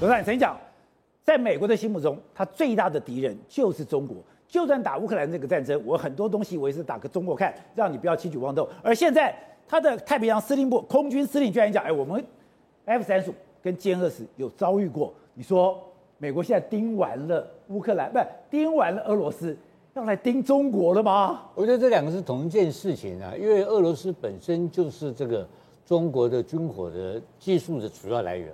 [0.00, 0.56] 罗尚，你曾讲，
[1.24, 4.16] 在美国的心目中，他最大的敌人就是中国。
[4.46, 8.66] 就算打乌克兰这个战争，我很多东西我也是打给中国看，让你不要轻举妄动。
[8.80, 12.24] 而现在，他的太平洋司令部空军司令居然讲：“哎，我们
[12.84, 15.82] F 三十五跟歼二十有遭遇过。”你说，
[16.16, 19.54] 美国现在盯完了乌克兰，不是盯完了俄罗斯，
[19.94, 21.42] 要来盯中国了吗？
[21.56, 25.46] 我觉得这两个是同一件事情啊，因为俄罗斯本身就是这个
[25.84, 28.48] 中国的军火的技术的主要来源。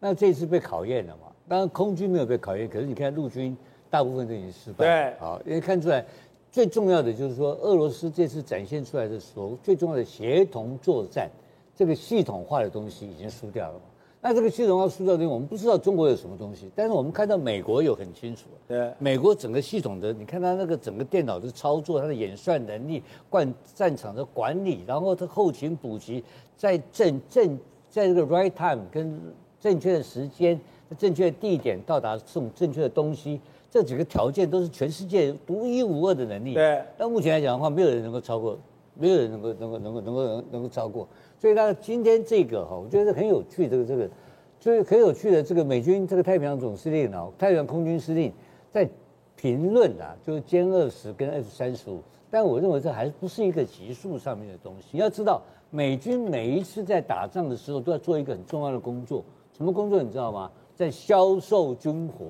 [0.00, 1.30] 那这次被考验了嘛？
[1.46, 3.56] 当然空军没有被考验，可是你看陆军
[3.90, 4.76] 大部分都已经失败。
[4.78, 6.02] 对，啊，因为看出来
[6.50, 11.28] 最重要的就是说，俄罗斯这次展现出来的所最重要的协同作战，
[11.76, 13.80] 这个系统化的东西已经输掉了嘛。
[14.22, 18.44] 那这个系统化输掉的东西，我们不知道中国有什么东西，但是我们看到美国有很清楚。
[18.68, 26.24] 对，美国整个系统的，你看它那个整个电脑的操作，它的演算能力、管战场的管理，然后它后勤补给，
[26.56, 27.58] 在正正
[27.90, 29.20] 在这个 right time 跟。
[29.60, 30.58] 正确的时间、
[30.98, 36.54] 正确的地点到达送正确的东西，这几个条件都是全世界独一无二的能力。
[36.54, 36.82] 对。
[36.96, 38.58] 但目前来讲的话，没有人能够超过，
[38.94, 41.06] 没有人能够能够能够能够能能够超过。
[41.38, 43.68] 所以呢，今天这个哈，我觉得很有趣。
[43.68, 44.10] 这个这个，
[44.58, 48.32] 就是很有趣的这个美军这个太平洋总司令啊，太平洋空军司令
[48.72, 48.88] 在
[49.36, 52.02] 评论啊，就是歼二十跟 F 三十五。
[52.30, 54.88] 但我认为这还不是一个级数上面的东西。
[54.92, 59.24] 你要知道，美军每一次在打仗的时候都要做一个很重要的工作。
[59.60, 60.50] 什么工作你知道吗？
[60.74, 62.24] 在销售军火，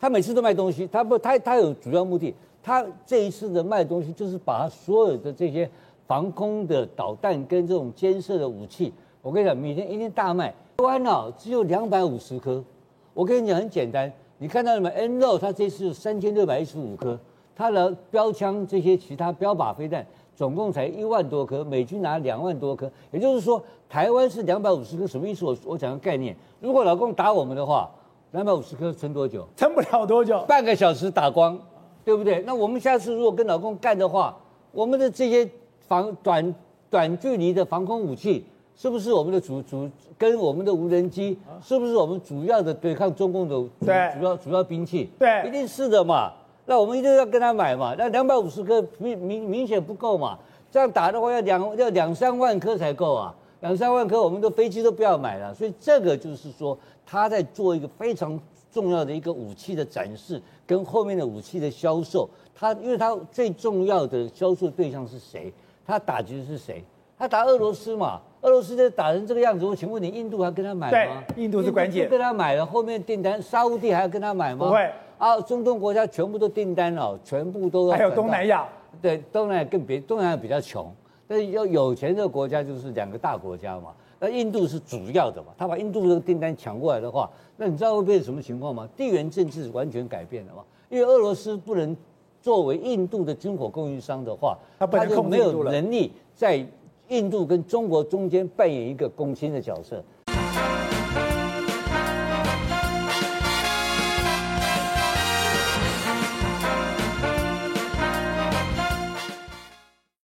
[0.00, 5.70] 他每次都卖东西，他不，他他有主要目的，他这一次的卖东西就是把他所有的这些
[6.06, 12.64] 防空的导弹跟这种监视的武器，我跟你讲，每天一天大卖，台湾啊只有两百五十颗，
[13.12, 17.20] 我跟你讲很简单，你看到了吗？NLAW 它这次三千六百一十五颗，
[17.54, 20.06] 它的标枪这些其他标靶飞弹。
[20.34, 25.44] 总共才一万多颗，美军拿两万多颗，也就是说，台湾是两百五十颗，什么意思？
[25.44, 27.90] 我我讲个概念，如果老共打我们的话，
[28.32, 29.46] 两百五十颗撑多久？
[29.56, 31.58] 撑不了多久，半个小时打光，
[32.04, 32.42] 对不对？
[32.46, 34.36] 那我们下次如果跟老共干的话，
[34.72, 35.48] 我们的这些
[35.86, 36.54] 防短
[36.90, 38.44] 短距离的防空武器，
[38.74, 45.10] 是不是我们的主主跟我们的无人机，是不是我们主要的对抗中共的主对主要主要兵器？
[45.18, 46.32] 对，一定是的嘛。
[46.66, 50.38] 那我们一定要跟他买嘛，那两百五十颗明明明显不够嘛，
[50.70, 58.38] 这样打的话要两要两三万颗才够啊，两三万颗我们的飞机都不要买了，所以这个就是说他在做一个非常
[58.70, 65.52] 重要的一个武器的展示跟后面的武器的销售，他因为他最重要的销售对象是谁？
[65.84, 66.82] 他打击的是谁？
[67.18, 71.24] 他打俄罗斯嘛，俄罗斯在打成这个样子，我请问你，印度还跟他买吗？
[71.34, 74.66] 对，印度是关键，跟他买了，后面订单沙乌地还要跟他买吗？
[74.66, 74.90] 不会。
[75.22, 78.66] 啊，中东国家全部都订单哦，全部都还有东南亚，
[79.00, 80.92] 对，东南亚更别，东南亚比较穷，
[81.28, 83.92] 但是要有钱的国家就是两个大国家嘛。
[84.18, 88.88] 那印度是主要的嘛，他把印度这个订单抢过来的话，那你知道会变成什么情况吗？
[88.96, 91.96] 地缘政治完全改变了嘛，因为俄罗斯不能
[92.40, 96.66] 作为印度的军火供应商的话，他就没有能力在
[97.10, 100.02] 印度跟中国中间扮演一个共青的角色。